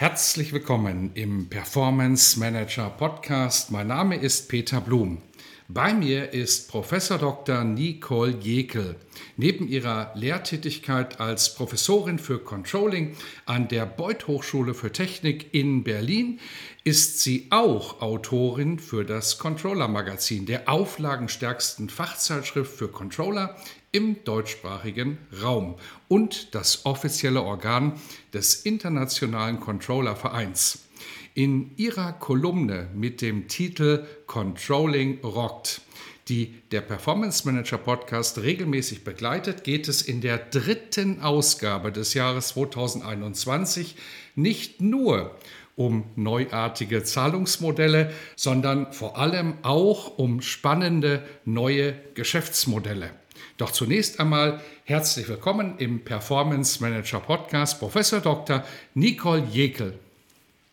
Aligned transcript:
Herzlich 0.00 0.52
willkommen 0.52 1.10
im 1.14 1.48
Performance 1.48 2.38
Manager 2.38 2.88
Podcast. 2.88 3.72
Mein 3.72 3.88
Name 3.88 4.14
ist 4.14 4.48
Peter 4.48 4.80
Blum. 4.80 5.18
Bei 5.66 5.92
mir 5.92 6.32
ist 6.32 6.70
Professor 6.70 7.18
Dr. 7.18 7.64
Nicole 7.64 8.36
Jekel. 8.38 8.94
Neben 9.36 9.66
ihrer 9.66 10.12
Lehrtätigkeit 10.14 11.18
als 11.18 11.52
Professorin 11.56 12.20
für 12.20 12.38
Controlling 12.38 13.16
an 13.44 13.66
der 13.66 13.86
Beuth 13.86 14.28
Hochschule 14.28 14.72
für 14.72 14.92
Technik 14.92 15.52
in 15.52 15.82
Berlin 15.82 16.38
ist 16.84 17.18
sie 17.18 17.48
auch 17.50 18.00
Autorin 18.00 18.78
für 18.78 19.04
das 19.04 19.38
Controller 19.38 19.88
Magazin, 19.88 20.46
der 20.46 20.68
auflagenstärksten 20.68 21.90
Fachzeitschrift 21.90 22.72
für 22.72 22.86
Controller 22.86 23.56
im 23.92 24.22
deutschsprachigen 24.24 25.18
Raum 25.42 25.76
und 26.08 26.54
das 26.54 26.84
offizielle 26.84 27.42
Organ 27.42 27.94
des 28.32 28.54
Internationalen 28.66 29.60
Controller 29.60 30.16
Vereins. 30.16 30.88
In 31.34 31.70
ihrer 31.76 32.12
Kolumne 32.12 32.88
mit 32.94 33.22
dem 33.22 33.48
Titel 33.48 34.04
Controlling 34.26 35.20
Rockt, 35.22 35.82
die 36.28 36.54
der 36.72 36.80
Performance 36.82 37.46
Manager 37.46 37.78
Podcast 37.78 38.38
regelmäßig 38.38 39.04
begleitet, 39.04 39.64
geht 39.64 39.88
es 39.88 40.02
in 40.02 40.20
der 40.20 40.38
dritten 40.38 41.22
Ausgabe 41.22 41.92
des 41.92 42.14
Jahres 42.14 42.48
2021 42.48 43.96
nicht 44.34 44.80
nur 44.80 45.36
um 45.76 46.04
neuartige 46.16 47.04
Zahlungsmodelle, 47.04 48.12
sondern 48.34 48.92
vor 48.92 49.16
allem 49.16 49.54
auch 49.62 50.18
um 50.18 50.42
spannende 50.42 51.22
neue 51.44 51.94
Geschäftsmodelle. 52.14 53.10
Doch 53.58 53.72
zunächst 53.72 54.20
einmal 54.20 54.60
herzlich 54.84 55.28
willkommen 55.28 55.78
im 55.78 56.04
Performance 56.04 56.80
Manager 56.80 57.18
Podcast 57.18 57.80
Professor 57.80 58.20
Dr. 58.20 58.64
Nicole 58.94 59.42
Jekel. 59.50 59.98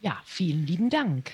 Ja, 0.02 0.22
vielen 0.24 0.68
lieben 0.68 0.92
Dank. 0.92 1.32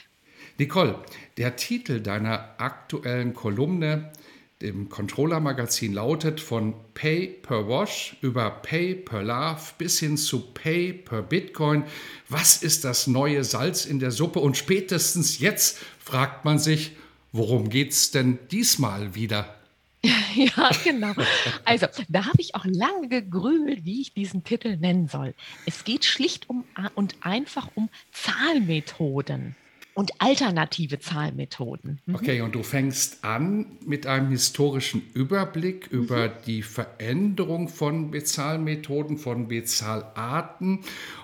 Nicole, 0.58 0.96
der 1.36 1.58
Titel 1.58 2.00
deiner 2.00 2.56
aktuellen 2.58 3.34
Kolumne 3.34 4.14
im 4.60 4.88
Controller-Magazin 4.88 5.92
lautet 5.92 6.40
von 6.40 6.74
Pay 6.94 7.28
per 7.28 7.68
Wash 7.68 8.16
über 8.22 8.50
Pay 8.50 8.96
per 8.96 9.22
Love 9.22 9.62
bis 9.78 10.00
hin 10.00 10.16
zu 10.16 10.54
Pay 10.54 10.94
per 10.94 11.22
Bitcoin. 11.22 11.84
Was 12.30 12.64
ist 12.64 12.86
das 12.86 13.08
neue 13.08 13.44
Salz 13.44 13.84
in 13.84 14.00
der 14.00 14.12
Suppe? 14.12 14.40
Und 14.40 14.56
spätestens 14.56 15.40
jetzt 15.40 15.80
fragt 16.00 16.46
man 16.46 16.60
sich, 16.60 16.96
worum 17.34 17.68
geht 17.68 17.92
es 17.92 18.12
denn 18.12 18.40
diesmal 18.52 19.16
wieder? 19.16 19.61
ja, 20.36 20.72
genau. 20.84 21.14
Also, 21.64 21.88
da 22.10 22.26
habe 22.26 22.40
ich 22.40 22.56
auch 22.56 22.66
lange 22.66 23.08
gegrübelt, 23.08 23.86
wie 23.86 24.02
ich 24.02 24.14
diesen 24.14 24.44
Titel 24.44 24.78
nennen 24.78 25.08
soll. 25.08 25.36
Es 25.66 25.84
geht 25.84 26.06
schlicht 26.06 26.50
um 26.50 26.64
und 26.96 27.16
einfach 27.22 27.70
um 27.76 27.90
Zahlmethoden 28.12 29.56
und 29.94 30.12
alternative 30.20 31.00
Zahlmethoden. 31.00 32.00
Mhm. 32.06 32.16
Okay, 32.16 32.42
und 32.42 32.56
du 32.56 32.64
fängst 32.64 33.24
an 33.24 33.66
mit 33.86 34.08
einem 34.08 34.30
historischen 34.30 35.04
Überblick 35.14 35.88
über 35.88 36.30
mhm. 36.30 36.34
die 36.46 36.64
Veränderung 36.64 37.68
von 37.68 38.12
Bezahlmethoden, 38.12 39.18
von 39.18 39.48
Bezahlarten. 39.48 40.80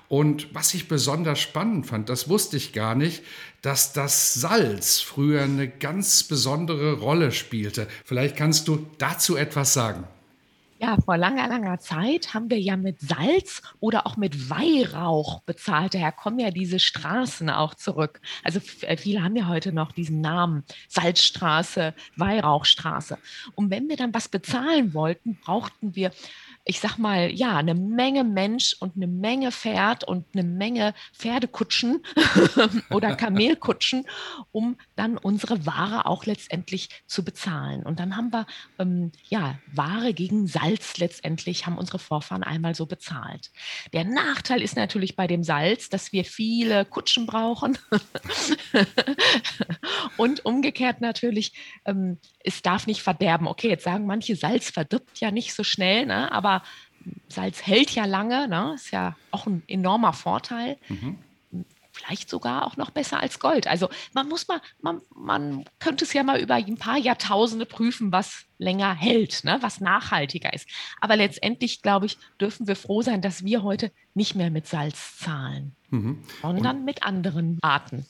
Und 0.09 0.53
was 0.53 0.73
ich 0.73 0.87
besonders 0.87 1.39
spannend 1.39 1.87
fand, 1.87 2.09
das 2.09 2.29
wusste 2.29 2.57
ich 2.57 2.73
gar 2.73 2.95
nicht, 2.95 3.23
dass 3.61 3.93
das 3.93 4.33
Salz 4.33 4.99
früher 4.99 5.43
eine 5.43 5.67
ganz 5.67 6.23
besondere 6.23 6.93
Rolle 6.93 7.31
spielte. 7.31 7.87
Vielleicht 8.05 8.35
kannst 8.35 8.67
du 8.67 8.85
dazu 8.97 9.35
etwas 9.35 9.73
sagen. 9.73 10.05
Ja, 10.79 10.95
vor 11.03 11.17
langer, 11.17 11.47
langer 11.47 11.79
Zeit 11.79 12.35
haben 12.35 12.51
wir 12.51 12.59
ja 12.59 12.77
mit 12.77 13.01
Salz 13.01 13.63
oder 13.79 14.05
auch 14.05 14.15
mit 14.15 14.51
Weihrauch 14.51 15.41
bezahlt. 15.41 15.95
Daher 15.95 16.11
kommen 16.11 16.37
ja 16.37 16.51
diese 16.51 16.77
Straßen 16.79 17.49
auch 17.49 17.73
zurück. 17.73 18.21
Also 18.43 18.59
äh, 18.81 18.95
viele 18.95 19.23
haben 19.23 19.35
ja 19.35 19.47
heute 19.47 19.71
noch 19.71 19.91
diesen 19.91 20.21
Namen 20.21 20.63
Salzstraße, 20.87 21.95
Weihrauchstraße. 22.15 23.17
Und 23.55 23.71
wenn 23.71 23.89
wir 23.89 23.97
dann 23.97 24.13
was 24.13 24.27
bezahlen 24.27 24.93
wollten, 24.93 25.39
brauchten 25.41 25.95
wir 25.95 26.11
ich 26.67 26.81
sag 26.81 26.97
mal, 26.97 27.31
ja, 27.31 27.57
eine 27.57 27.75
Menge 27.75 28.25
Mensch 28.25 28.75
und 28.79 28.97
eine 28.97 29.07
Menge 29.07 29.51
Pferd 29.51 30.03
und 30.03 30.25
eine 30.33 30.43
Menge 30.43 30.93
Pferdekutschen 31.13 32.03
oder 32.89 33.15
Kamelkutschen, 33.15 34.05
um 34.51 34.77
dann 34.97 35.17
unsere 35.17 35.65
Ware 35.65 36.05
auch 36.05 36.25
letztendlich 36.25 36.89
zu 37.07 37.23
bezahlen. 37.23 37.83
Und 37.83 37.99
dann 37.99 38.17
haben 38.17 38.33
wir, 38.33 38.45
ähm, 38.79 39.13
ja, 39.29 39.57
Ware 39.73 40.13
gegen 40.13 40.47
Salz 40.47 40.97
letztendlich, 40.97 41.65
haben 41.65 41.77
unsere 41.77 41.99
Vorfahren 41.99 42.43
einmal 42.43 42.75
so 42.75 42.85
bezahlt. 42.85 43.51
Der 43.93 44.03
Nachteil 44.03 44.61
ist 44.61 44.75
natürlich 44.75 45.15
bei 45.15 45.25
dem 45.25 45.43
Salz, 45.43 45.89
dass 45.89 46.11
wir 46.11 46.25
viele 46.25 46.83
Kutschen 46.83 47.27
brauchen 47.27 47.77
und 50.17 50.43
umgekehrt 50.43 50.99
natürlich, 50.99 51.53
ähm, 51.85 52.17
es 52.43 52.61
darf 52.61 52.87
nicht 52.87 53.01
verderben. 53.01 53.47
Okay, 53.47 53.69
jetzt 53.69 53.85
sagen 53.85 54.05
manche, 54.05 54.35
Salz 54.35 54.69
verdirbt 54.69 55.19
ja 55.19 55.31
nicht 55.31 55.53
so 55.53 55.63
schnell, 55.63 56.05
ne? 56.05 56.31
aber 56.31 56.56
Salz 57.29 57.65
hält 57.65 57.91
ja 57.91 58.05
lange, 58.05 58.47
ne? 58.47 58.73
ist 58.75 58.91
ja 58.91 59.15
auch 59.31 59.47
ein 59.47 59.63
enormer 59.67 60.13
Vorteil. 60.13 60.77
Mhm. 60.89 61.17
Vielleicht 61.91 62.29
sogar 62.29 62.67
auch 62.67 62.77
noch 62.77 62.91
besser 62.91 63.19
als 63.19 63.39
Gold. 63.39 63.65
Also 63.65 63.89
man 64.13 64.29
muss 64.29 64.47
mal, 64.47 64.61
man, 64.81 65.01
man 65.15 65.65
könnte 65.79 66.05
es 66.05 66.13
ja 66.13 66.21
mal 66.21 66.39
über 66.39 66.53
ein 66.55 66.77
paar 66.77 66.97
Jahrtausende 66.97 67.65
prüfen, 67.65 68.11
was 68.11 68.45
länger 68.59 68.93
hält, 68.93 69.43
ne? 69.43 69.57
was 69.61 69.81
nachhaltiger 69.81 70.53
ist. 70.53 70.67
Aber 71.01 71.15
letztendlich, 71.15 71.81
glaube 71.81 72.05
ich, 72.05 72.19
dürfen 72.39 72.67
wir 72.67 72.75
froh 72.75 73.01
sein, 73.01 73.21
dass 73.21 73.43
wir 73.43 73.63
heute 73.63 73.91
nicht 74.13 74.35
mehr 74.35 74.51
mit 74.51 74.67
Salz 74.67 75.17
zahlen, 75.17 75.75
mhm. 75.89 76.23
sondern 76.41 76.77
Und 76.77 76.85
mit 76.85 77.03
anderen 77.03 77.57
Arten. 77.61 78.05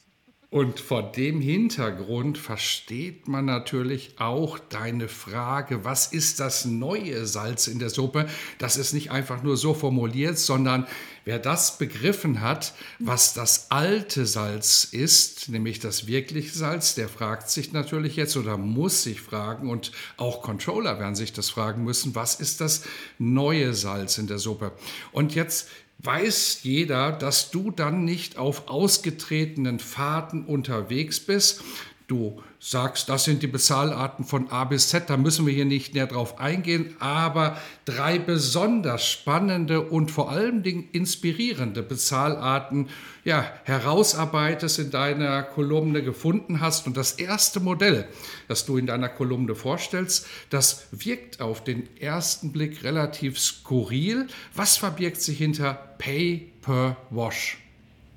Und 0.50 0.80
vor 0.80 1.12
dem 1.12 1.41
Hintergrund 1.41 2.38
versteht 2.38 3.28
man 3.28 3.44
natürlich 3.44 4.13
auch 4.18 4.58
deine 4.58 5.09
Frage, 5.09 5.84
was 5.84 6.08
ist 6.08 6.40
das 6.40 6.63
neue 6.63 7.28
Salz 7.28 7.68
in 7.68 7.80
der 7.80 7.90
Suppe? 7.90 8.28
Das 8.58 8.78
ist 8.78 8.94
nicht 8.94 9.12
einfach 9.12 9.44
nur 9.44 9.58
so 9.58 9.74
formuliert, 9.74 10.40
sondern 10.40 10.88
wer 11.25 11.38
das 11.38 11.78
begriffen 11.78 12.40
hat, 12.40 12.74
was 12.97 13.34
das 13.34 13.72
alte 13.72 14.25
Salz 14.25 14.85
ist, 14.85 15.50
nämlich 15.50 15.81
das 15.81 16.08
wirkliche 16.08 16.58
Salz, 16.58 16.96
der 16.96 17.09
fragt 17.09 17.50
sich 17.50 17.74
natürlich 17.74 18.16
jetzt 18.16 18.38
oder 18.38 18.56
muss 18.56 19.03
sich 19.03 19.19
fragen 19.19 19.69
und 19.69 19.91
auch 20.16 20.41
Controller 20.41 20.97
werden 20.97 21.16
sich 21.16 21.34
das 21.34 21.50
fragen 21.50 21.84
müssen, 21.84 22.16
was 22.16 22.35
ist 22.35 22.62
das 22.62 22.84
neue 23.19 23.74
Salz 23.74 24.18
in 24.18 24.28
der 24.28 24.40
Suppe? 24.40 24.72
Und 25.12 25.35
jetzt 25.35 25.68
weiß 26.00 26.59
jeder, 26.63 27.12
dass 27.12 27.50
du 27.52 27.72
dann 27.72 28.06
nicht 28.06 28.38
auf 28.38 28.68
ausgetretenen 28.68 29.80
Fahrten 29.80 30.46
unterwegs 30.46 31.19
bist. 31.19 31.63
Du 32.07 32.41
sagst, 32.57 33.09
das 33.09 33.25
sind 33.25 33.44
die 33.44 33.47
Bezahlarten 33.47 34.23
von 34.23 34.50
A 34.50 34.63
bis 34.63 34.88
Z, 34.88 35.09
da 35.09 35.18
müssen 35.18 35.45
wir 35.45 35.53
hier 35.53 35.66
nicht 35.66 35.94
näher 35.94 36.07
drauf 36.07 36.40
eingehen, 36.40 36.95
aber 37.00 37.57
drei 37.84 38.17
besonders 38.17 39.05
spannende 39.05 39.82
und 39.82 40.09
vor 40.09 40.32
allen 40.32 40.64
Dingen 40.64 40.87
inspirierende 40.93 41.84
Bezahlarten 41.84 42.87
ja, 43.26 43.52
herausarbeitest, 43.66 44.79
in 44.79 44.90
deiner 44.90 45.43
Kolumne 45.43 46.02
gefunden 46.02 46.61
hast. 46.61 46.87
Und 46.87 46.96
das 46.96 47.11
erste 47.11 47.59
Modell, 47.59 48.08
das 48.47 48.66
du 48.66 48.78
in 48.78 48.85
deiner 48.85 49.09
Kolumne 49.09 49.53
vorstellst, 49.53 50.28
das 50.49 50.87
wirkt 50.91 51.41
auf 51.41 51.61
den 51.61 51.90
ersten 51.99 52.53
Blick 52.53 52.85
relativ 52.85 53.37
skurril. 53.37 54.28
Was 54.55 54.78
verbirgt 54.78 55.22
sich 55.22 55.40
hinter 55.40 55.73
Pay 55.97 56.53
per 56.61 56.96
Wash? 57.09 57.58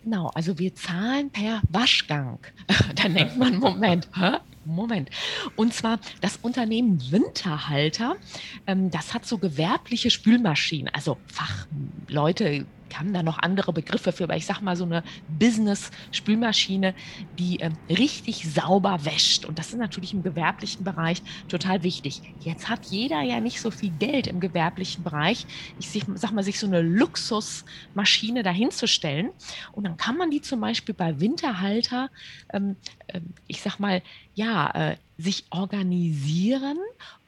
Genau, 0.03 0.29
also 0.35 0.59
wir 0.59 0.75
zahlen 0.75 1.31
per 1.31 1.61
Waschgang. 1.69 2.39
Dann 2.97 3.15
denkt 3.15 3.37
man, 3.37 3.59
Moment, 3.59 4.09
hä? 4.15 4.39
Moment. 4.65 5.11
Und 5.57 5.75
zwar 5.75 5.99
das 6.21 6.39
Unternehmen 6.43 7.01
Winterhalter, 7.11 8.17
ähm, 8.67 8.91
das 8.91 9.15
hat 9.15 9.27
so 9.27 9.39
gewerbliche 9.39 10.11
Spülmaschinen. 10.11 10.93
Also 10.95 11.17
Fachleute 11.27 12.67
haben 12.99 13.13
da 13.13 13.23
noch 13.23 13.39
andere 13.39 13.73
Begriffe 13.73 14.13
für, 14.13 14.25
aber 14.25 14.37
ich 14.37 14.47
sage 14.47 14.65
mal 14.65 14.77
so 14.77 14.85
eine 14.85 15.03
Business-Spülmaschine, 15.29 16.95
die 17.39 17.61
äh, 17.61 17.71
richtig 17.89 18.53
sauber 18.53 19.05
wäscht. 19.05 19.45
Und 19.45 19.59
das 19.59 19.69
ist 19.69 19.79
natürlich 19.79 20.13
im 20.15 20.23
gewerblichen 20.23 20.85
Bereich 20.85 21.23
total 21.49 21.83
wichtig. 21.83 22.23
Jetzt 22.41 22.69
hat 22.69 22.87
jeder 22.87 23.23
ja 23.23 23.41
nicht 23.41 23.61
so 23.61 23.71
viel 23.71 23.91
Geld 23.99 24.27
im 24.27 24.41
gewerblichen 24.41 25.05
Bereich. 25.05 25.47
Ich 25.79 25.91
sag 26.15 26.33
mal, 26.33 26.43
sich 26.43 26.59
so 26.59 26.67
eine 26.67 26.83
Luxusmaschine 26.83 28.43
dahinzustellen. 28.43 29.31
Und 29.73 29.85
dann 29.85 29.97
kann 29.97 30.17
man 30.17 30.31
die 30.31 30.41
zum 30.41 30.61
Beispiel 30.61 30.95
bei 30.95 31.21
Winterhalter, 31.21 32.11
ähm, 32.53 32.77
äh, 33.09 33.21
ich 33.47 33.63
sag 33.63 33.79
mal, 33.79 34.03
ja, 34.41 34.71
äh, 34.71 34.97
sich 35.19 35.45
organisieren 35.51 36.79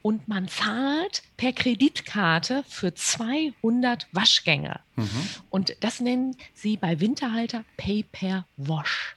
und 0.00 0.28
man 0.28 0.48
zahlt 0.48 1.22
per 1.36 1.52
Kreditkarte 1.52 2.64
für 2.66 2.94
200 2.94 4.06
Waschgänge. 4.12 4.80
Mhm. 4.96 5.28
Und 5.50 5.76
das 5.80 6.00
nennen 6.00 6.34
sie 6.54 6.78
bei 6.78 7.00
Winterhalter 7.00 7.64
Pay 7.76 8.04
per 8.10 8.46
Wash. 8.56 9.16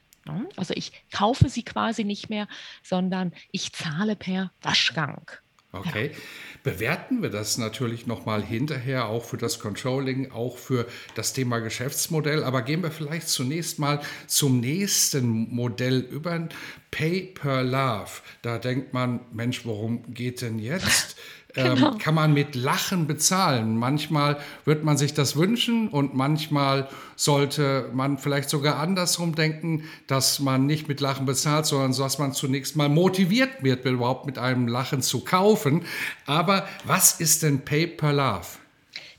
Also 0.57 0.73
ich 0.75 0.91
kaufe 1.11 1.49
sie 1.49 1.63
quasi 1.63 2.03
nicht 2.03 2.29
mehr, 2.29 2.47
sondern 2.83 3.31
ich 3.51 3.71
zahle 3.71 4.15
per 4.15 4.51
Waschgang. 4.61 5.31
Okay. 5.79 6.11
Ja. 6.13 6.19
Bewerten 6.63 7.21
wir 7.21 7.29
das 7.29 7.59
natürlich 7.59 8.07
nochmal 8.07 8.41
hinterher, 8.43 9.05
auch 9.05 9.23
für 9.23 9.37
das 9.37 9.59
Controlling, 9.59 10.31
auch 10.31 10.57
für 10.57 10.87
das 11.13 11.31
Thema 11.31 11.59
Geschäftsmodell. 11.59 12.43
Aber 12.43 12.63
gehen 12.63 12.81
wir 12.81 12.89
vielleicht 12.89 13.29
zunächst 13.29 13.77
mal 13.77 14.01
zum 14.25 14.61
nächsten 14.61 15.53
Modell 15.53 15.99
über 15.99 16.49
Pay 16.89 17.33
per 17.35 17.61
Love. 17.61 18.09
Da 18.41 18.57
denkt 18.57 18.93
man, 18.93 19.19
Mensch, 19.31 19.63
worum 19.63 20.11
geht 20.11 20.41
denn 20.41 20.57
jetzt? 20.57 21.17
Ähm, 21.55 21.75
genau. 21.75 21.91
ähm, 21.91 21.97
kann 21.97 22.15
man 22.15 22.33
mit 22.33 22.55
Lachen 22.55 23.07
bezahlen. 23.07 23.77
Manchmal 23.77 24.37
wird 24.65 24.83
man 24.83 24.97
sich 24.97 25.13
das 25.13 25.35
wünschen 25.35 25.87
und 25.87 26.13
manchmal 26.13 26.89
sollte 27.15 27.89
man 27.93 28.17
vielleicht 28.17 28.49
sogar 28.49 28.77
andersrum 28.77 29.35
denken, 29.35 29.83
dass 30.07 30.39
man 30.39 30.65
nicht 30.65 30.87
mit 30.87 30.99
Lachen 30.99 31.25
bezahlt, 31.25 31.65
sondern 31.65 31.93
dass 31.93 32.19
man 32.19 32.33
zunächst 32.33 32.75
mal 32.75 32.89
motiviert 32.89 33.63
wird, 33.63 33.85
überhaupt 33.85 34.25
mit 34.25 34.37
einem 34.37 34.67
Lachen 34.67 35.01
zu 35.01 35.23
kaufen. 35.23 35.85
Aber 36.25 36.67
was 36.83 37.19
ist 37.19 37.43
denn 37.43 37.63
Pay 37.63 37.87
per 37.87 38.13
Love? 38.13 38.64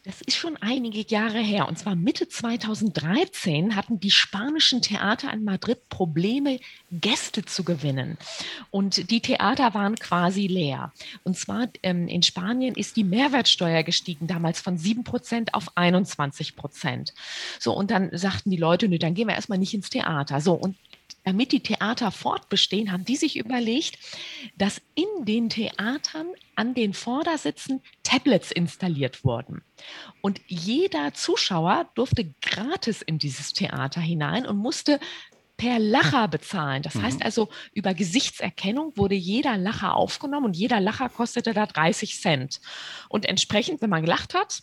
Das 0.07 0.21
ist 0.21 0.37
schon 0.37 0.57
einige 0.59 1.01
Jahre 1.01 1.41
her. 1.41 1.67
Und 1.67 1.81
zwar 1.81 1.97
Mitte 1.97 2.29
2013 2.29 3.75
hatten 3.75 3.99
die 3.99 4.13
spanischen 4.13 4.81
Theater 4.81 5.33
in 5.33 5.43
Madrid 5.43 5.89
Probleme, 5.89 6.61
Gäste 6.93 7.45
zu 7.45 7.65
gewinnen. 7.65 8.17
Und 8.71 9.11
die 9.11 9.21
Theater 9.21 9.75
waren 9.75 9.97
quasi 9.97 10.47
leer. 10.47 10.93
Und 11.25 11.37
zwar 11.37 11.67
ähm, 11.83 12.07
in 12.07 12.23
Spanien 12.23 12.77
ist 12.77 12.97
die 12.97 13.03
Mehrwertsteuer 13.03 13.83
gestiegen, 13.83 14.29
damals 14.29 14.61
von 14.61 14.79
7 14.79 15.03
Prozent 15.03 15.55
auf 15.55 15.77
21 15.77 16.55
Prozent. 16.55 17.13
So, 17.59 17.75
und 17.75 17.91
dann 17.91 18.17
sagten 18.17 18.51
die 18.51 18.57
Leute, 18.57 18.89
nö, 18.89 19.01
dann 19.01 19.15
gehen 19.15 19.27
wir 19.27 19.35
erstmal 19.35 19.59
nicht 19.59 19.75
ins 19.75 19.91
Theater. 19.91 20.41
So, 20.41 20.53
und 20.53 20.77
damit 21.25 21.53
die 21.53 21.61
Theater 21.61 22.11
fortbestehen, 22.11 22.93
haben 22.93 23.05
die 23.05 23.17
sich 23.17 23.37
überlegt, 23.37 23.99
dass 24.57 24.81
in 24.95 25.25
den 25.25 25.49
Theatern 25.49 26.29
an 26.55 26.75
den 26.75 26.95
Vordersitzen 26.95 27.83
Tablets 28.03 28.53
installiert 28.53 29.25
wurden. 29.25 29.63
Und 30.23 30.41
jeder 30.47 31.15
Zuschauer 31.15 31.91
durfte 31.95 32.33
gratis 32.43 33.03
in 33.03 33.19
dieses 33.19 33.53
Theater 33.53 34.01
hinein 34.01 34.47
und 34.47 34.57
musste 34.57 35.01
per 35.57 35.79
Lacher 35.79 36.29
bezahlen. 36.29 36.83
Das 36.83 36.97
heißt 36.97 37.21
mhm. 37.21 37.25
also, 37.25 37.49
über 37.73 37.95
Gesichtserkennung 37.95 38.97
wurde 38.97 39.15
jeder 39.15 39.57
Lacher 39.57 39.95
aufgenommen 39.95 40.47
und 40.47 40.57
jeder 40.57 40.81
Lacher 40.81 41.09
kostete 41.09 41.55
da 41.55 41.67
30 41.67 42.21
Cent. 42.21 42.61
Und 43.09 43.27
entsprechend, 43.27 43.81
wenn 43.81 43.91
man 43.91 44.03
gelacht 44.03 44.35
hat, 44.35 44.63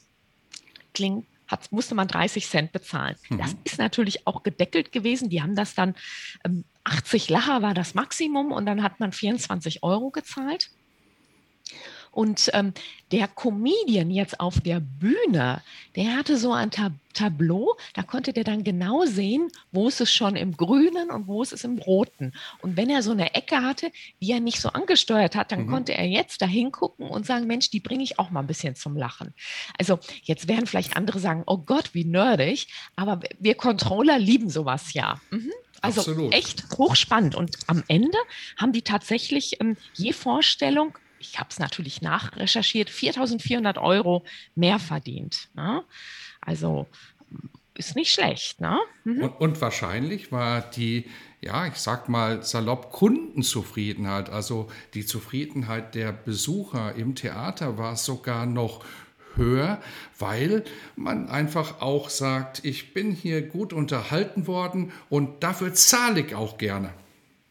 klingt 0.94 1.26
hat, 1.54 1.72
musste 1.72 1.96
man 1.96 2.08
30 2.08 2.48
Cent 2.48 2.72
bezahlen. 2.72 3.16
Mhm. 3.30 3.38
Das 3.38 3.56
ist 3.64 3.78
natürlich 3.78 4.28
auch 4.28 4.44
gedeckelt 4.44 4.92
gewesen. 4.92 5.30
Die 5.30 5.42
haben 5.42 5.56
das 5.56 5.76
dann, 5.76 5.96
ähm, 6.44 6.66
80 6.84 7.30
Lacher 7.30 7.62
war 7.62 7.74
das 7.74 7.94
Maximum 7.94 8.52
und 8.52 8.66
dann 8.66 8.84
hat 8.84 9.00
man 9.00 9.14
24 9.14 9.84
Euro 9.84 10.10
gezahlt. 10.10 10.72
Und 12.14 12.50
ähm, 12.54 12.74
der 13.12 13.28
Comedian 13.28 14.10
jetzt 14.12 14.40
auf 14.40 14.62
der 14.62 14.80
Bühne, 14.80 15.62
der 15.96 16.16
hatte 16.16 16.38
so 16.38 16.54
ein 16.54 16.72
Tab 16.72 16.94
Tableau, 17.14 17.78
da 17.94 18.02
konnte 18.02 18.34
der 18.34 18.44
dann 18.44 18.64
genau 18.64 19.06
sehen, 19.06 19.50
wo 19.72 19.88
ist 19.88 20.02
es 20.02 20.12
schon 20.12 20.36
im 20.36 20.58
Grünen 20.58 21.12
und 21.12 21.28
wo 21.28 21.44
ist 21.44 21.54
es 21.54 21.64
im 21.64 21.78
Roten. 21.78 22.34
Und 22.62 22.76
wenn 22.76 22.90
er 22.90 23.04
so 23.04 23.12
eine 23.12 23.36
Ecke 23.36 23.62
hatte, 23.62 23.92
die 24.20 24.32
er 24.32 24.40
nicht 24.40 24.60
so 24.60 24.70
angesteuert 24.70 25.36
hat, 25.36 25.52
dann 25.52 25.66
mhm. 25.66 25.70
konnte 25.70 25.94
er 25.94 26.08
jetzt 26.08 26.42
da 26.42 26.48
hingucken 26.48 27.08
und 27.08 27.28
sagen, 27.28 27.46
Mensch, 27.46 27.70
die 27.70 27.80
bringe 27.80 28.04
ich 28.04 28.18
auch 28.18 28.32
mal 28.32 28.40
ein 28.40 28.48
bisschen 28.48 28.76
zum 28.76 28.98
Lachen. 28.98 29.36
Also 29.78 30.00
jetzt 30.24 30.48
werden 30.48 30.66
vielleicht 30.66 30.98
andere 30.98 31.20
sagen, 31.20 31.44
oh 31.46 31.60
Gott, 31.60 31.94
wie 31.94 32.04
nerdig, 32.04 32.68
aber 32.96 33.20
wir 33.40 33.54
Controller 33.54 34.18
lieben 34.18 34.50
sowas 34.50 34.94
ja. 34.94 35.22
Mhm. 35.30 35.52
Also 35.84 36.00
Absolut. 36.00 36.34
echt 36.34 36.64
hochspannend. 36.78 37.36
Und 37.36 37.58
am 37.68 37.84
Ende 37.90 38.18
haben 38.58 38.72
die 38.72 38.84
tatsächlich 38.84 39.60
ähm, 39.60 39.76
je 39.94 40.14
Vorstellung 40.14 40.98
ich 41.24 41.40
habe 41.40 41.50
es 41.50 41.60
natürlich 41.60 42.02
nachrecherchiert, 42.02 42.90
4.400 42.90 43.82
Euro 43.82 44.24
mehr 44.56 44.80
verdient. 44.80 45.50
Ne? 45.56 45.84
Also 46.42 46.88
ist 47.76 47.96
nicht 47.96 48.12
schlecht. 48.12 48.62
Ne? 48.62 48.80
Mhm. 49.04 49.24
Und, 49.24 49.32
und, 49.40 49.62
wahrscheinlich 49.62 50.32
war 50.32 50.62
die, 50.62 51.10
ja, 51.42 51.66
ich 51.66 51.76
sag 51.76 52.10
mal 52.10 52.44
salopp, 52.44 52.92
Kundenzufriedenheit, 52.92 54.30
also 54.30 54.70
die 54.94 55.06
Zufriedenheit 55.06 55.96
der 55.96 56.12
Besucher 56.12 56.96
im 56.96 57.16
Theater 57.16 57.78
war 57.78 57.96
sogar 57.96 58.46
noch 58.46 58.84
höher, 59.36 59.82
weil 60.20 60.64
man 60.96 61.30
einfach 61.30 61.82
auch 61.82 62.10
sagt, 62.10 62.64
ich 62.64 62.94
bin 62.94 63.12
hier 63.12 63.42
gut 63.42 63.74
unterhalten 63.74 64.46
worden 64.46 64.92
und 65.10 65.44
dafür 65.44 65.74
zahle 65.74 66.22
ich 66.22 66.36
auch 66.36 66.60
gerne. 66.60 66.94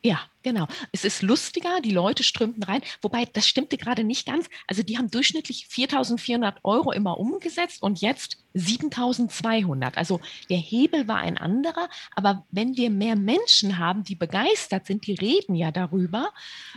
Ja, 0.05 0.21
Genau. 0.43 0.67
Es 0.91 1.05
ist 1.05 1.23
lustiger, 1.23 1.81
die 1.81 1.91
Leute 1.91 2.23
strömten 2.23 2.63
rein. 2.63 2.83
Wobei, 3.01 3.25
das 3.25 3.47
stimmte 3.47 3.77
gerade 3.77 4.05
nicht 4.05 4.27
ganz. 4.27 4.49
Also 4.67 4.83
die 4.83 4.99
haben 4.99 5.11
durchschnittlich 5.11 5.69
4.400 5.71 6.57
Euro 6.65 6.93
immer 6.93 7.19
umgesetzt 7.19 7.83
und 7.83 8.01
jetzt 8.01 8.39
7.200. 8.55 9.97
Also 9.97 10.21
der 10.51 10.59
Hebel 10.59 11.09
war 11.09 11.19
ein 11.19 11.39
anderer. 11.39 11.89
Aber 12.15 12.45
wenn 12.51 12.77
wir 12.77 12.91
mehr 12.91 13.17
Menschen 13.17 13.79
haben, 13.79 14.05
die 14.05 14.15
begeistert 14.15 14.87
sind, 14.87 15.07
die 15.07 15.15
reden 15.15 15.55
ja 15.55 15.71
darüber. 15.71 16.33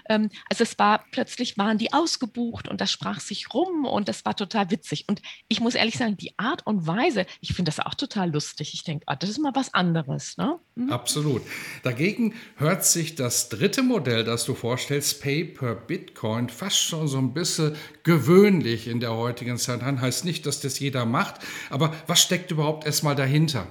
Ähm, 0.10 0.30
also 0.50 0.64
es 0.64 0.78
war, 0.80 1.04
plötzlich 1.12 1.58
waren 1.58 1.78
die 1.78 1.94
ausgebucht 1.94 2.68
und 2.68 2.82
das 2.82 2.92
sprach 2.92 3.20
sich 3.20 3.54
rum 3.54 3.86
und 3.86 4.08
das 4.08 4.26
war 4.26 4.36
total 4.36 4.72
witzig. 4.72 5.06
Und 5.08 5.22
ich 5.48 5.60
muss 5.60 5.76
ehrlich 5.76 5.98
sagen, 5.98 6.18
die 6.18 6.38
Art 6.38 6.66
und 6.66 6.88
Weise, 6.88 7.26
ich 7.42 7.54
finde 7.54 7.70
das 7.70 7.86
auch 7.86 7.96
total 7.96 8.32
lustig. 8.32 8.74
Ich 8.74 8.84
denke, 8.84 9.04
ah, 9.08 9.16
das 9.16 9.30
ist 9.30 9.40
mal 9.40 9.56
was 9.56 9.74
anderes. 9.74 10.38
Ne? 10.38 10.60
Mhm. 10.76 10.92
Absolut. 10.92 11.42
Dagegen 11.84 12.34
hört 12.58 12.86
sich 12.86 13.16
das 13.16 13.50
dritte 13.58 13.84
Modell, 13.84 14.24
das 14.26 14.44
du 14.46 14.54
vorstellst, 14.54 15.22
Pay 15.22 15.46
per 15.46 15.76
Bitcoin, 15.76 16.50
fast 16.50 16.78
schon 16.78 17.08
so 17.08 17.18
ein 17.18 17.34
bisschen 17.34 17.76
gewöhnlich 18.04 18.88
in 18.88 19.00
der 19.00 19.16
heutigen 19.16 19.58
Zeit 19.58 19.82
an. 19.82 20.02
Heißt 20.02 20.26
nicht, 20.26 20.46
dass 20.46 20.60
das 20.60 20.80
jeder 20.80 21.06
macht, 21.06 21.36
aber 21.70 21.94
was 22.08 22.22
steckt 22.22 22.52
überhaupt 22.52 22.86
erstmal 22.86 23.16
dahinter? 23.16 23.68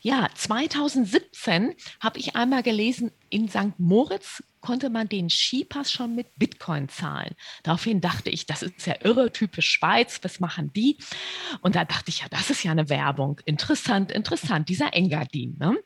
Ja, 0.00 0.28
2017 0.34 1.74
habe 2.00 2.18
ich 2.18 2.36
einmal 2.36 2.62
gelesen, 2.62 3.10
in 3.28 3.48
St. 3.48 3.78
Moritz 3.78 4.42
konnte 4.60 4.90
man 4.90 5.08
den 5.08 5.28
Skipass 5.28 5.92
schon 5.92 6.14
mit 6.14 6.38
Bitcoin 6.38 6.88
zahlen. 6.88 7.34
Daraufhin 7.62 8.00
dachte 8.00 8.30
ich, 8.30 8.46
das 8.46 8.62
ist 8.62 8.86
ja 8.86 8.94
irre, 9.02 9.32
typisch 9.32 9.68
Schweiz, 9.68 10.18
was 10.22 10.40
machen 10.40 10.72
die? 10.74 10.98
Und 11.60 11.76
da 11.76 11.84
dachte 11.84 12.08
ich, 12.08 12.20
ja, 12.20 12.26
das 12.30 12.50
ist 12.50 12.64
ja 12.64 12.70
eine 12.70 12.88
Werbung. 12.88 13.40
Interessant, 13.44 14.10
interessant, 14.10 14.68
dieser 14.68 14.94
Engadin. 14.94 15.56
Ne? 15.58 15.76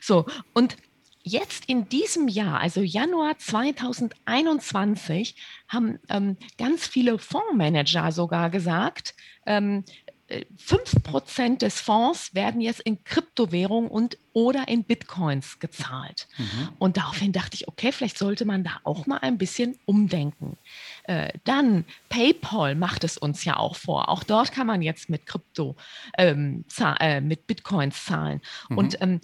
So, 0.00 0.26
und 0.54 0.76
Jetzt 1.22 1.66
in 1.66 1.88
diesem 1.88 2.28
Jahr, 2.28 2.60
also 2.60 2.80
Januar 2.80 3.38
2021, 3.38 5.36
haben 5.68 5.98
ähm, 6.08 6.36
ganz 6.56 6.86
viele 6.86 7.18
Fondsmanager 7.18 8.10
sogar 8.12 8.48
gesagt, 8.50 9.14
ähm, 9.46 9.84
5% 10.30 11.58
des 11.58 11.80
Fonds 11.80 12.34
werden 12.34 12.60
jetzt 12.60 12.80
in 12.80 13.02
Kryptowährungen 13.02 13.90
und 13.90 14.16
oder 14.32 14.68
in 14.68 14.84
Bitcoins 14.84 15.58
gezahlt. 15.58 16.28
Mhm. 16.38 16.68
Und 16.78 16.96
daraufhin 16.96 17.32
dachte 17.32 17.56
ich, 17.56 17.66
okay, 17.66 17.90
vielleicht 17.90 18.16
sollte 18.16 18.44
man 18.44 18.62
da 18.62 18.78
auch 18.84 19.06
mal 19.06 19.18
ein 19.18 19.38
bisschen 19.38 19.76
umdenken. 19.86 20.56
Äh, 21.04 21.32
dann 21.44 21.84
PayPal 22.08 22.76
macht 22.76 23.02
es 23.02 23.18
uns 23.18 23.44
ja 23.44 23.56
auch 23.56 23.74
vor. 23.74 24.08
Auch 24.08 24.22
dort 24.22 24.52
kann 24.52 24.68
man 24.68 24.82
jetzt 24.82 25.10
mit 25.10 25.26
Krypto, 25.26 25.74
ähm, 26.16 26.64
äh, 26.78 27.20
mit 27.20 27.46
Bitcoins 27.48 28.04
zahlen. 28.04 28.40
Mhm. 28.68 28.78
Und 28.78 29.00
ähm, 29.00 29.20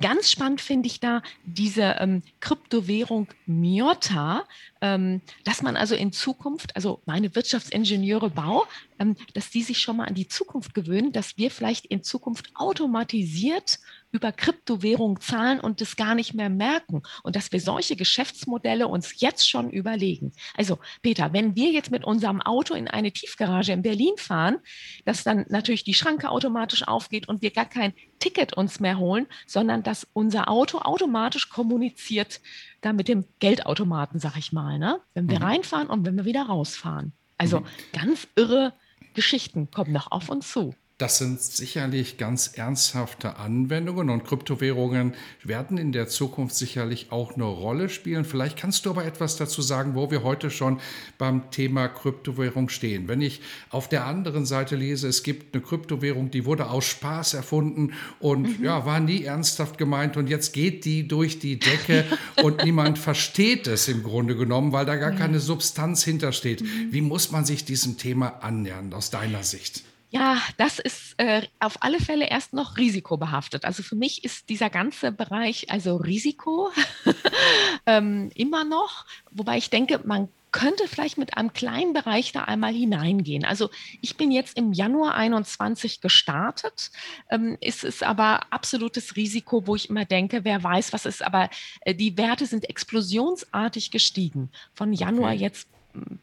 Ganz 0.00 0.30
spannend 0.30 0.60
finde 0.60 0.88
ich 0.88 1.00
da 1.00 1.22
diese 1.44 1.96
ähm, 1.98 2.22
Kryptowährung 2.40 3.28
Miota. 3.46 4.44
Ähm, 4.86 5.20
dass 5.44 5.62
man 5.62 5.76
also 5.76 5.94
in 5.94 6.12
Zukunft, 6.12 6.76
also 6.76 7.02
meine 7.06 7.34
Wirtschaftsingenieure 7.34 8.30
Bau, 8.30 8.64
ähm, 8.98 9.16
dass 9.34 9.50
die 9.50 9.62
sich 9.62 9.78
schon 9.80 9.96
mal 9.96 10.04
an 10.04 10.14
die 10.14 10.28
Zukunft 10.28 10.74
gewöhnen, 10.74 11.12
dass 11.12 11.36
wir 11.36 11.50
vielleicht 11.50 11.86
in 11.86 12.02
Zukunft 12.02 12.50
automatisiert 12.54 13.78
über 14.12 14.32
Kryptowährung 14.32 15.20
zahlen 15.20 15.60
und 15.60 15.80
das 15.80 15.96
gar 15.96 16.14
nicht 16.14 16.32
mehr 16.32 16.48
merken 16.48 17.02
und 17.22 17.36
dass 17.36 17.52
wir 17.52 17.60
solche 17.60 17.96
Geschäftsmodelle 17.96 18.86
uns 18.88 19.20
jetzt 19.20 19.48
schon 19.48 19.70
überlegen. 19.70 20.32
Also 20.56 20.78
Peter, 21.02 21.32
wenn 21.32 21.56
wir 21.56 21.70
jetzt 21.70 21.90
mit 21.90 22.04
unserem 22.04 22.40
Auto 22.40 22.74
in 22.74 22.88
eine 22.88 23.12
Tiefgarage 23.12 23.72
in 23.72 23.82
Berlin 23.82 24.14
fahren, 24.16 24.58
dass 25.04 25.24
dann 25.24 25.44
natürlich 25.48 25.84
die 25.84 25.94
Schranke 25.94 26.30
automatisch 26.30 26.86
aufgeht 26.86 27.28
und 27.28 27.42
wir 27.42 27.50
gar 27.50 27.66
kein 27.66 27.92
Ticket 28.20 28.54
uns 28.54 28.80
mehr 28.80 28.98
holen, 28.98 29.26
sondern 29.46 29.82
dass 29.82 30.06
unser 30.12 30.48
Auto 30.48 30.78
automatisch 30.78 31.50
kommuniziert 31.50 32.40
da 32.86 32.92
mit 32.92 33.08
dem 33.08 33.24
Geldautomaten, 33.40 34.20
sag 34.20 34.36
ich 34.36 34.52
mal, 34.52 34.78
ne? 34.78 35.00
wenn 35.14 35.28
wir 35.28 35.38
mhm. 35.40 35.44
reinfahren 35.44 35.88
und 35.88 36.06
wenn 36.06 36.16
wir 36.16 36.24
wieder 36.24 36.44
rausfahren. 36.44 37.12
Also 37.36 37.60
mhm. 37.60 37.66
ganz 37.92 38.28
irre 38.36 38.72
Geschichten 39.14 39.70
kommen 39.70 39.92
noch 39.92 40.10
auf 40.12 40.28
uns 40.28 40.50
zu. 40.52 40.74
Das 40.98 41.18
sind 41.18 41.42
sicherlich 41.42 42.16
ganz 42.16 42.52
ernsthafte 42.54 43.36
Anwendungen 43.36 44.08
und 44.08 44.24
Kryptowährungen 44.24 45.12
werden 45.44 45.76
in 45.76 45.92
der 45.92 46.08
Zukunft 46.08 46.56
sicherlich 46.56 47.12
auch 47.12 47.34
eine 47.34 47.44
Rolle 47.44 47.90
spielen. 47.90 48.24
Vielleicht 48.24 48.56
kannst 48.56 48.86
du 48.86 48.90
aber 48.90 49.04
etwas 49.04 49.36
dazu 49.36 49.60
sagen, 49.60 49.94
wo 49.94 50.10
wir 50.10 50.22
heute 50.22 50.50
schon 50.50 50.80
beim 51.18 51.50
Thema 51.50 51.88
Kryptowährung 51.88 52.70
stehen. 52.70 53.08
Wenn 53.08 53.20
ich 53.20 53.42
auf 53.68 53.90
der 53.90 54.06
anderen 54.06 54.46
Seite 54.46 54.74
lese, 54.74 55.06
es 55.06 55.22
gibt 55.22 55.54
eine 55.54 55.62
Kryptowährung, 55.62 56.30
die 56.30 56.46
wurde 56.46 56.70
aus 56.70 56.86
Spaß 56.86 57.34
erfunden 57.34 57.92
und 58.18 58.58
mhm. 58.58 58.64
ja, 58.64 58.86
war 58.86 58.98
nie 58.98 59.22
ernsthaft 59.22 59.76
gemeint 59.76 60.16
und 60.16 60.30
jetzt 60.30 60.54
geht 60.54 60.86
die 60.86 61.06
durch 61.06 61.38
die 61.38 61.58
Decke 61.58 62.06
und 62.42 62.64
niemand 62.64 62.98
versteht 62.98 63.66
es 63.66 63.88
im 63.88 64.02
Grunde 64.02 64.34
genommen, 64.34 64.72
weil 64.72 64.86
da 64.86 64.96
gar 64.96 65.12
keine 65.12 65.40
Substanz 65.40 66.04
hintersteht. 66.04 66.62
Mhm. 66.62 66.88
Wie 66.90 67.02
muss 67.02 67.32
man 67.32 67.44
sich 67.44 67.66
diesem 67.66 67.98
Thema 67.98 68.38
annähern 68.40 68.94
aus 68.94 69.10
deiner 69.10 69.42
Sicht? 69.42 69.84
Ja, 70.10 70.40
das 70.56 70.78
ist 70.78 71.14
äh, 71.18 71.42
auf 71.58 71.82
alle 71.82 72.00
Fälle 72.00 72.28
erst 72.28 72.52
noch 72.52 72.76
risikobehaftet. 72.76 73.64
Also 73.64 73.82
für 73.82 73.96
mich 73.96 74.24
ist 74.24 74.48
dieser 74.48 74.70
ganze 74.70 75.10
Bereich 75.10 75.70
also 75.70 75.96
Risiko 75.96 76.70
ähm, 77.86 78.30
immer 78.34 78.64
noch, 78.64 79.04
wobei 79.32 79.58
ich 79.58 79.68
denke, 79.68 80.00
man 80.04 80.28
könnte 80.52 80.88
vielleicht 80.88 81.18
mit 81.18 81.36
einem 81.36 81.52
kleinen 81.52 81.92
Bereich 81.92 82.32
da 82.32 82.44
einmal 82.44 82.72
hineingehen. 82.72 83.44
Also 83.44 83.68
ich 84.00 84.16
bin 84.16 84.30
jetzt 84.30 84.56
im 84.56 84.72
Januar 84.72 85.14
21 85.14 86.00
gestartet. 86.00 86.92
Ähm, 87.28 87.58
es 87.60 87.84
ist 87.84 88.02
aber 88.02 88.50
absolutes 88.50 89.16
Risiko, 89.16 89.66
wo 89.66 89.76
ich 89.76 89.90
immer 89.90 90.06
denke, 90.06 90.44
wer 90.44 90.62
weiß, 90.62 90.94
was 90.94 91.04
ist. 91.04 91.22
Aber 91.22 91.50
äh, 91.82 91.94
die 91.94 92.16
Werte 92.16 92.46
sind 92.46 92.70
explosionsartig 92.70 93.90
gestiegen. 93.90 94.50
Von 94.72 94.94
Januar 94.94 95.32
okay. 95.32 95.42
jetzt 95.42 95.68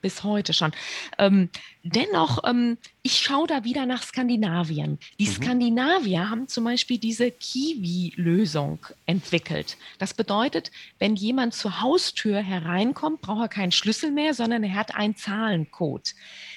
bis 0.02 0.24
heute 0.24 0.54
schon. 0.54 0.72
Ähm, 1.18 1.50
dennoch, 1.84 2.44
ähm, 2.46 2.78
ich 3.02 3.20
schaue 3.20 3.48
da 3.48 3.64
wieder 3.64 3.86
nach 3.86 4.04
Skandinavien. 4.04 5.00
Die 5.20 5.28
mhm. 5.28 5.32
Skandinavier 5.32 6.30
haben 6.30 6.48
zum 6.48 6.64
Beispiel 6.64 6.98
diese 6.98 7.32
Kiwi-Lösung 7.32 8.80
entwickelt. 9.06 9.78
Das 10.00 10.14
bedeutet, 10.14 10.72
wenn 11.00 11.16
jemand 11.16 11.54
zur 11.54 11.82
Haustür 11.82 12.40
hereinkommt, 12.40 13.22
braucht 13.22 13.42
er 13.42 13.50
keinen 13.50 13.72
Schlüssel 13.72 14.12
mehr, 14.12 14.34
sondern 14.34 14.64
er 14.64 14.76
hat 14.76 14.96
einen 14.96 15.16
Zahlencode. 15.16 16.14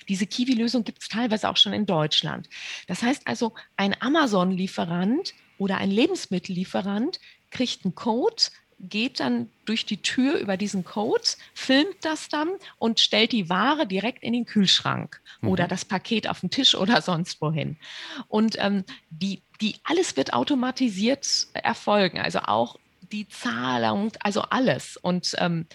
Diese 0.09 0.27
Kiwi-Lösung 0.27 0.85
gibt 0.85 1.03
es 1.03 1.09
teilweise 1.09 1.49
auch 1.49 1.57
schon 1.57 1.73
in 1.73 1.87
Deutschland. 1.87 2.49
Das 2.87 3.03
heißt 3.03 3.27
also, 3.27 3.53
ein 3.77 3.95
Amazon-Lieferant 4.01 5.35
oder 5.59 5.79
ein 5.79 5.91
Lebensmittellieferant 5.91 7.19
kriegt 7.51 7.85
einen 7.85 7.95
Code, 7.95 8.43
geht 8.79 9.21
dann 9.21 9.51
durch 9.65 9.87
die 9.87 10.03
Tür 10.03 10.39
über 10.39 10.57
diesen 10.57 10.85
Code, 10.85 11.25
filmt 11.55 11.97
das 12.03 12.29
dann 12.29 12.49
und 12.79 13.01
stellt 13.01 13.33
die 13.33 13.49
Ware 13.49 13.87
direkt 13.87 14.23
in 14.23 14.33
den 14.33 14.45
Kühlschrank 14.45 15.21
mhm. 15.41 15.49
oder 15.49 15.67
das 15.67 15.85
Paket 15.85 16.29
auf 16.29 16.41
den 16.41 16.51
Tisch 16.51 16.75
oder 16.75 17.01
sonst 17.01 17.41
wohin. 17.41 17.77
Und 18.29 18.57
ähm, 18.59 18.85
die, 19.11 19.43
die, 19.61 19.77
alles 19.85 20.17
wird 20.17 20.35
automatisiert 20.35 21.27
erfolgen, 21.55 22.21
also 22.21 22.41
auch 22.41 22.77
die 23.13 23.29
Zahlung, 23.29 24.13
also 24.21 24.43
alles. 24.43 24.97
Und 24.97 25.35
ähm, 25.39 25.67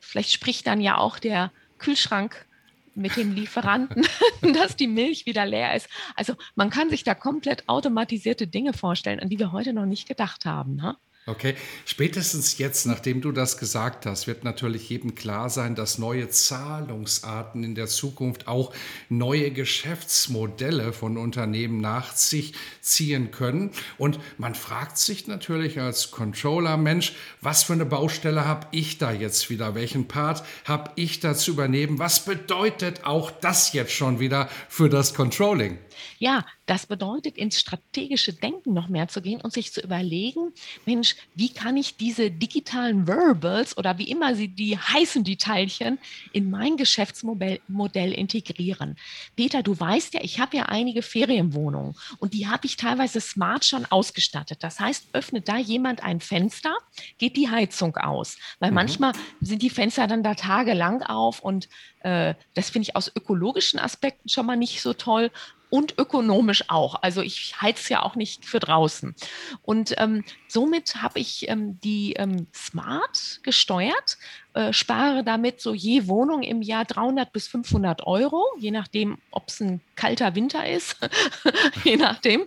vielleicht 0.00 0.32
spricht 0.32 0.66
dann 0.66 0.80
ja 0.80 0.98
auch 0.98 1.18
der 1.18 1.52
Kühlschrank 1.78 2.46
mit 2.94 3.16
dem 3.16 3.34
Lieferanten, 3.34 4.06
dass 4.54 4.76
die 4.76 4.86
Milch 4.86 5.26
wieder 5.26 5.44
leer 5.44 5.74
ist. 5.74 5.88
Also 6.14 6.34
man 6.54 6.70
kann 6.70 6.88
sich 6.88 7.04
da 7.04 7.14
komplett 7.14 7.68
automatisierte 7.68 8.46
Dinge 8.46 8.72
vorstellen, 8.72 9.20
an 9.20 9.28
die 9.28 9.38
wir 9.38 9.52
heute 9.52 9.74
noch 9.74 9.84
nicht 9.84 10.08
gedacht 10.08 10.46
haben. 10.46 10.76
Ne? 10.76 10.96
Okay, 11.28 11.56
spätestens 11.84 12.56
jetzt, 12.58 12.86
nachdem 12.86 13.20
du 13.20 13.32
das 13.32 13.58
gesagt 13.58 14.06
hast, 14.06 14.28
wird 14.28 14.44
natürlich 14.44 14.88
jedem 14.88 15.16
klar 15.16 15.50
sein, 15.50 15.74
dass 15.74 15.98
neue 15.98 16.28
Zahlungsarten 16.28 17.64
in 17.64 17.74
der 17.74 17.88
Zukunft 17.88 18.46
auch 18.46 18.72
neue 19.08 19.50
Geschäftsmodelle 19.50 20.92
von 20.92 21.16
Unternehmen 21.16 21.80
nach 21.80 22.14
sich 22.14 22.52
ziehen 22.80 23.32
können. 23.32 23.72
Und 23.98 24.20
man 24.38 24.54
fragt 24.54 24.98
sich 24.98 25.26
natürlich 25.26 25.80
als 25.80 26.12
Controller, 26.12 26.76
Mensch, 26.76 27.12
was 27.40 27.64
für 27.64 27.72
eine 27.72 27.86
Baustelle 27.86 28.44
habe 28.44 28.68
ich 28.70 28.98
da 28.98 29.10
jetzt 29.10 29.50
wieder? 29.50 29.74
Welchen 29.74 30.06
Part 30.06 30.44
habe 30.64 30.92
ich 30.94 31.18
da 31.18 31.34
zu 31.34 31.50
übernehmen? 31.50 31.98
Was 31.98 32.24
bedeutet 32.24 33.04
auch 33.04 33.32
das 33.32 33.72
jetzt 33.72 33.92
schon 33.92 34.20
wieder 34.20 34.48
für 34.68 34.88
das 34.88 35.12
Controlling? 35.12 35.78
Ja, 36.20 36.44
das 36.66 36.86
bedeutet, 36.86 37.36
ins 37.36 37.60
strategische 37.60 38.32
Denken 38.32 38.74
noch 38.74 38.88
mehr 38.88 39.08
zu 39.08 39.22
gehen 39.22 39.40
und 39.40 39.52
sich 39.52 39.72
zu 39.72 39.80
überlegen, 39.80 40.52
Mensch, 40.84 41.16
wie 41.34 41.48
kann 41.48 41.76
ich 41.76 41.96
diese 41.96 42.30
digitalen 42.30 43.06
Verbals 43.06 43.78
oder 43.78 43.98
wie 43.98 44.10
immer 44.10 44.34
sie 44.34 44.48
die 44.48 44.76
heißen, 44.76 45.22
die 45.24 45.36
Teilchen, 45.36 45.98
in 46.32 46.50
mein 46.50 46.76
Geschäftsmodell 46.76 47.60
Modell 47.68 48.12
integrieren. 48.12 48.96
Peter, 49.36 49.62
du 49.62 49.78
weißt 49.78 50.14
ja, 50.14 50.20
ich 50.22 50.40
habe 50.40 50.56
ja 50.56 50.64
einige 50.64 51.02
Ferienwohnungen 51.02 51.94
und 52.18 52.34
die 52.34 52.48
habe 52.48 52.66
ich 52.66 52.76
teilweise 52.76 53.20
smart 53.20 53.64
schon 53.64 53.86
ausgestattet. 53.86 54.62
Das 54.62 54.80
heißt, 54.80 55.08
öffnet 55.12 55.48
da 55.48 55.58
jemand 55.58 56.02
ein 56.02 56.20
Fenster, 56.20 56.74
geht 57.18 57.36
die 57.36 57.48
Heizung 57.48 57.96
aus. 57.96 58.36
Weil 58.58 58.70
mhm. 58.70 58.76
manchmal 58.76 59.12
sind 59.40 59.62
die 59.62 59.70
Fenster 59.70 60.06
dann 60.06 60.22
da 60.22 60.34
tagelang 60.34 61.02
auf 61.02 61.40
und 61.40 61.68
äh, 62.00 62.34
das 62.54 62.70
finde 62.70 62.88
ich 62.88 62.96
aus 62.96 63.10
ökologischen 63.14 63.78
Aspekten 63.78 64.28
schon 64.28 64.46
mal 64.46 64.56
nicht 64.56 64.80
so 64.80 64.92
toll 64.92 65.30
und 65.70 65.98
ökonomisch 65.98 66.64
auch. 66.68 67.02
Also 67.02 67.22
ich 67.22 67.60
heiz 67.60 67.88
ja 67.88 68.02
auch 68.02 68.14
nicht 68.14 68.44
für 68.44 68.60
draußen. 68.60 69.14
Und 69.62 69.94
ähm, 69.98 70.24
somit 70.48 71.02
habe 71.02 71.18
ich 71.18 71.48
ähm, 71.48 71.80
die 71.80 72.14
ähm, 72.14 72.46
Smart 72.54 73.40
gesteuert, 73.42 74.18
äh, 74.56 74.72
spare 74.72 75.22
damit 75.22 75.60
so 75.60 75.74
je 75.74 76.08
Wohnung 76.08 76.42
im 76.42 76.62
Jahr 76.62 76.86
300 76.86 77.30
bis 77.30 77.46
500 77.46 78.06
Euro, 78.06 78.42
je 78.58 78.70
nachdem, 78.70 79.18
ob 79.30 79.48
es 79.48 79.60
ein 79.60 79.82
kalter 79.96 80.34
Winter 80.34 80.66
ist, 80.66 80.96
je 81.84 81.96
nachdem. 81.96 82.46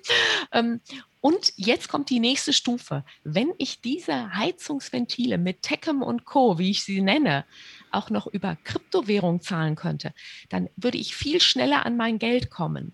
Ähm, 0.52 0.82
und 1.22 1.54
jetzt 1.56 1.88
kommt 1.88 2.10
die 2.10 2.20
nächste 2.20 2.52
Stufe. 2.52 3.04
Wenn 3.24 3.52
ich 3.60 3.82
diese 3.82 4.34
Heizungsventile 4.34 5.38
mit 5.38 5.62
Tecum 5.62 6.02
und 6.02 6.26
Co., 6.26 6.58
wie 6.58 6.72
ich 6.72 6.84
sie 6.84 7.02
nenne, 7.02 7.46
auch 7.92 8.10
noch 8.10 8.26
über 8.26 8.58
Kryptowährung 8.64 9.42
zahlen 9.42 9.76
könnte, 9.76 10.12
dann 10.50 10.68
würde 10.78 10.98
ich 10.98 11.16
viel 11.16 11.40
schneller 11.40 11.86
an 11.86 11.96
mein 11.96 12.18
Geld 12.18 12.50
kommen. 12.50 12.92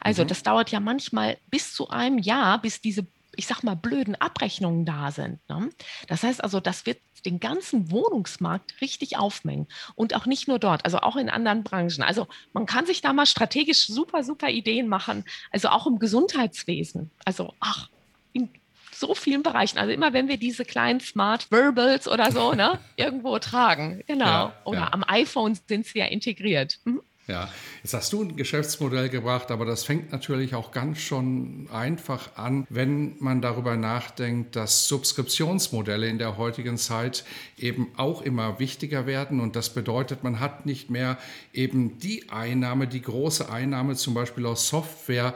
Also 0.00 0.24
mhm. 0.24 0.28
das 0.28 0.42
dauert 0.42 0.72
ja 0.72 0.80
manchmal 0.80 1.38
bis 1.52 1.72
zu 1.72 1.88
einem 1.88 2.18
Jahr, 2.18 2.60
bis 2.60 2.80
diese, 2.80 3.06
ich 3.36 3.46
sag 3.46 3.62
mal, 3.62 3.76
blöden 3.76 4.14
Abrechnungen 4.14 4.84
da 4.84 5.10
sind. 5.10 5.38
Ne? 5.48 5.70
Das 6.08 6.22
heißt 6.22 6.42
also, 6.42 6.60
das 6.60 6.86
wird 6.86 6.98
den 7.24 7.40
ganzen 7.40 7.90
Wohnungsmarkt 7.90 8.80
richtig 8.80 9.18
aufmengen 9.18 9.66
und 9.94 10.14
auch 10.14 10.26
nicht 10.26 10.48
nur 10.48 10.58
dort, 10.58 10.84
also 10.84 10.98
auch 10.98 11.16
in 11.16 11.28
anderen 11.28 11.64
Branchen. 11.64 12.02
Also 12.02 12.28
man 12.52 12.66
kann 12.66 12.86
sich 12.86 13.00
da 13.00 13.12
mal 13.12 13.26
strategisch 13.26 13.86
super, 13.86 14.22
super 14.22 14.48
Ideen 14.48 14.88
machen, 14.88 15.24
also 15.50 15.68
auch 15.68 15.86
im 15.86 15.98
Gesundheitswesen. 15.98 17.10
Also 17.24 17.54
ach, 17.60 17.88
in 18.32 18.50
so 18.92 19.14
vielen 19.14 19.42
Bereichen. 19.42 19.78
Also 19.78 19.92
immer 19.92 20.12
wenn 20.12 20.28
wir 20.28 20.38
diese 20.38 20.64
kleinen 20.64 21.00
Smart 21.00 21.50
Verbals 21.50 22.08
oder 22.08 22.32
so 22.32 22.52
ne, 22.52 22.78
irgendwo 22.96 23.38
tragen, 23.38 24.02
genau. 24.06 24.24
Ja, 24.24 24.56
oder 24.64 24.80
ja. 24.80 24.92
am 24.92 25.04
iPhone 25.06 25.58
sind 25.68 25.86
sie 25.86 25.98
ja 25.98 26.06
integriert. 26.06 26.78
Mhm. 26.84 27.02
Ja, 27.28 27.48
jetzt 27.82 27.92
hast 27.92 28.12
du 28.12 28.22
ein 28.22 28.36
Geschäftsmodell 28.36 29.08
gebracht, 29.08 29.50
aber 29.50 29.64
das 29.64 29.82
fängt 29.82 30.12
natürlich 30.12 30.54
auch 30.54 30.70
ganz 30.70 31.00
schon 31.00 31.68
einfach 31.72 32.36
an, 32.36 32.68
wenn 32.70 33.16
man 33.18 33.42
darüber 33.42 33.76
nachdenkt, 33.76 34.54
dass 34.54 34.86
Subskriptionsmodelle 34.86 36.06
in 36.08 36.18
der 36.18 36.36
heutigen 36.36 36.78
Zeit 36.78 37.24
eben 37.58 37.88
auch 37.96 38.22
immer 38.22 38.60
wichtiger 38.60 39.06
werden. 39.06 39.40
Und 39.40 39.56
das 39.56 39.70
bedeutet, 39.70 40.22
man 40.22 40.38
hat 40.38 40.66
nicht 40.66 40.88
mehr 40.88 41.18
eben 41.52 41.98
die 41.98 42.28
Einnahme, 42.30 42.86
die 42.86 43.02
große 43.02 43.50
Einnahme 43.50 43.96
zum 43.96 44.14
Beispiel 44.14 44.46
aus 44.46 44.68
Software 44.68 45.34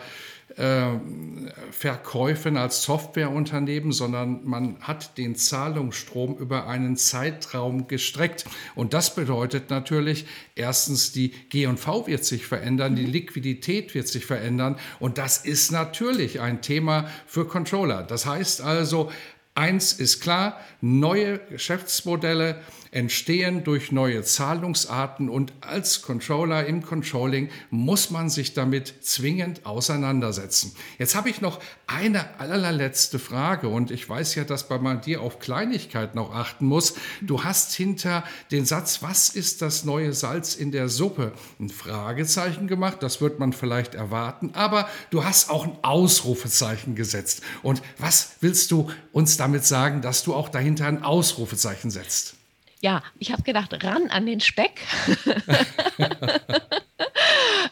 Verkäufen 1.70 2.56
als 2.58 2.82
Softwareunternehmen, 2.82 3.92
sondern 3.92 4.44
man 4.44 4.76
hat 4.80 5.16
den 5.16 5.34
Zahlungsstrom 5.34 6.36
über 6.36 6.66
einen 6.66 6.96
Zeitraum 6.96 7.88
gestreckt. 7.88 8.44
Und 8.74 8.92
das 8.92 9.14
bedeutet 9.14 9.70
natürlich, 9.70 10.26
erstens, 10.54 11.12
die 11.12 11.30
GV 11.30 12.06
wird 12.06 12.24
sich 12.24 12.46
verändern, 12.46 12.94
die 12.94 13.06
mhm. 13.06 13.12
Liquidität 13.12 13.94
wird 13.94 14.08
sich 14.08 14.26
verändern. 14.26 14.76
Und 14.98 15.16
das 15.16 15.38
ist 15.38 15.72
natürlich 15.72 16.40
ein 16.40 16.60
Thema 16.60 17.08
für 17.26 17.46
Controller. 17.46 18.02
Das 18.02 18.26
heißt 18.26 18.60
also, 18.60 19.10
Eins 19.54 19.92
ist 19.92 20.20
klar, 20.20 20.60
neue 20.80 21.38
Geschäftsmodelle 21.38 22.60
entstehen 22.92 23.62
durch 23.62 23.92
neue 23.92 24.22
Zahlungsarten 24.22 25.28
und 25.28 25.52
als 25.60 26.02
Controller 26.02 26.66
im 26.66 26.82
Controlling 26.82 27.50
muss 27.70 28.10
man 28.10 28.30
sich 28.30 28.54
damit 28.54 28.94
zwingend 29.00 29.64
auseinandersetzen. 29.64 30.74
Jetzt 30.98 31.14
habe 31.14 31.30
ich 31.30 31.40
noch 31.40 31.60
eine 31.86 32.38
allerletzte 32.40 33.18
Frage 33.18 33.68
und 33.68 33.90
ich 33.90 34.08
weiß 34.08 34.34
ja, 34.34 34.44
dass 34.44 34.68
man 34.68 35.00
dir 35.00 35.20
auf 35.20 35.38
Kleinigkeiten 35.38 36.16
noch 36.16 36.34
achten 36.34 36.66
muss. 36.66 36.94
Du 37.20 37.44
hast 37.44 37.74
hinter 37.74 38.24
den 38.50 38.64
Satz, 38.64 39.02
was 39.02 39.28
ist 39.28 39.62
das 39.62 39.84
neue 39.84 40.12
Salz 40.12 40.54
in 40.54 40.72
der 40.72 40.88
Suppe, 40.88 41.32
ein 41.60 41.68
Fragezeichen 41.68 42.66
gemacht. 42.66 42.98
Das 43.02 43.20
wird 43.20 43.38
man 43.38 43.52
vielleicht 43.52 43.94
erwarten, 43.94 44.50
aber 44.54 44.88
du 45.10 45.24
hast 45.24 45.50
auch 45.50 45.64
ein 45.64 45.76
Ausrufezeichen 45.82 46.94
gesetzt. 46.94 47.42
Und 47.62 47.82
was 47.98 48.32
willst 48.40 48.70
du 48.70 48.90
uns 49.12 49.36
damit 49.36 49.64
sagen, 49.64 50.02
dass 50.02 50.24
du 50.24 50.34
auch 50.34 50.48
dahinter 50.48 50.86
ein 50.86 51.02
Ausrufezeichen 51.02 51.90
setzt? 51.90 52.39
Ja, 52.82 53.02
ich 53.18 53.32
habe 53.32 53.42
gedacht, 53.42 53.84
ran 53.84 54.08
an 54.10 54.26
den 54.26 54.40
Speck. 54.40 54.80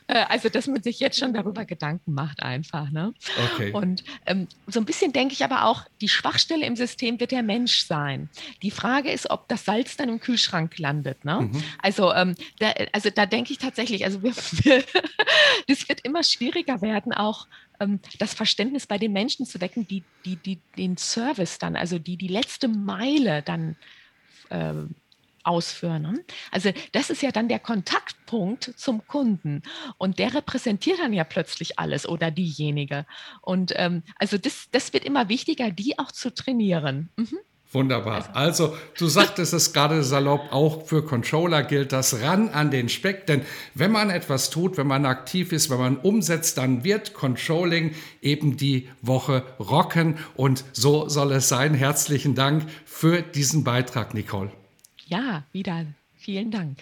Äh, 0.08 0.24
also, 0.28 0.48
dass 0.48 0.66
man 0.66 0.82
sich 0.82 1.00
jetzt 1.00 1.18
schon 1.18 1.34
darüber 1.34 1.64
Gedanken 1.66 2.14
macht, 2.14 2.42
einfach. 2.42 2.90
Ne? 2.90 3.12
Okay. 3.52 3.72
Und 3.72 4.02
ähm, 4.26 4.48
so 4.66 4.80
ein 4.80 4.86
bisschen 4.86 5.12
denke 5.12 5.34
ich 5.34 5.44
aber 5.44 5.64
auch, 5.64 5.84
die 6.00 6.08
Schwachstelle 6.08 6.64
im 6.64 6.76
System 6.76 7.20
wird 7.20 7.30
der 7.30 7.42
Mensch 7.42 7.84
sein. 7.84 8.30
Die 8.62 8.70
Frage 8.70 9.10
ist, 9.10 9.30
ob 9.30 9.48
das 9.48 9.66
Salz 9.66 9.96
dann 9.96 10.08
im 10.08 10.18
Kühlschrank 10.18 10.78
landet. 10.78 11.24
Ne? 11.24 11.42
Mhm. 11.42 11.62
Also, 11.82 12.12
ähm, 12.14 12.34
da, 12.58 12.72
also, 12.92 13.10
da 13.10 13.26
denke 13.26 13.52
ich 13.52 13.58
tatsächlich, 13.58 14.04
also 14.04 14.22
wir, 14.22 14.32
das 15.68 15.88
wird 15.88 16.00
immer 16.04 16.22
schwieriger 16.22 16.80
werden, 16.80 17.12
auch 17.12 17.46
ähm, 17.78 18.00
das 18.18 18.32
Verständnis 18.32 18.86
bei 18.86 18.96
den 18.96 19.12
Menschen 19.12 19.44
zu 19.44 19.60
wecken, 19.60 19.86
die, 19.86 20.02
die, 20.24 20.36
die 20.36 20.58
den 20.78 20.96
Service 20.96 21.58
dann, 21.58 21.76
also 21.76 21.98
die 21.98 22.16
die 22.16 22.28
letzte 22.28 22.68
Meile 22.68 23.42
dann 23.42 23.76
äh, 24.50 24.74
ausführen. 25.44 26.02
Ne? 26.02 26.24
Also 26.50 26.72
das 26.92 27.10
ist 27.10 27.22
ja 27.22 27.30
dann 27.30 27.48
der 27.48 27.58
Kontaktpunkt 27.58 28.74
zum 28.76 29.06
Kunden 29.06 29.62
und 29.96 30.18
der 30.18 30.34
repräsentiert 30.34 30.98
dann 30.98 31.12
ja 31.12 31.24
plötzlich 31.24 31.78
alles 31.78 32.06
oder 32.08 32.30
diejenige. 32.30 33.06
Und 33.40 33.72
ähm, 33.76 34.02
also 34.16 34.36
das, 34.36 34.68
das 34.70 34.92
wird 34.92 35.04
immer 35.04 35.28
wichtiger, 35.28 35.70
die 35.70 35.98
auch 35.98 36.12
zu 36.12 36.34
trainieren. 36.34 37.08
Mhm. 37.16 37.38
Wunderbar. 37.70 38.34
Also, 38.34 38.74
du 38.96 39.08
sagtest 39.08 39.52
es 39.52 39.74
gerade 39.74 40.02
salopp, 40.02 40.52
auch 40.52 40.86
für 40.86 41.04
Controller 41.04 41.62
gilt 41.62 41.92
das 41.92 42.22
ran 42.22 42.48
an 42.48 42.70
den 42.70 42.88
Speck, 42.88 43.26
denn 43.26 43.42
wenn 43.74 43.92
man 43.92 44.08
etwas 44.08 44.48
tut, 44.48 44.78
wenn 44.78 44.86
man 44.86 45.04
aktiv 45.04 45.52
ist, 45.52 45.68
wenn 45.68 45.78
man 45.78 45.96
umsetzt, 45.98 46.56
dann 46.56 46.82
wird 46.82 47.12
Controlling 47.12 47.94
eben 48.22 48.56
die 48.56 48.88
Woche 49.02 49.44
rocken 49.58 50.16
und 50.34 50.64
so 50.72 51.10
soll 51.10 51.32
es 51.32 51.50
sein. 51.50 51.74
Herzlichen 51.74 52.34
Dank 52.34 52.64
für 52.86 53.20
diesen 53.20 53.64
Beitrag, 53.64 54.14
Nicole. 54.14 54.50
Ja, 55.06 55.44
wieder. 55.52 55.84
Vielen 56.16 56.50
Dank. 56.50 56.78